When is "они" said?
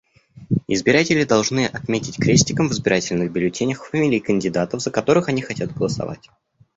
5.29-5.43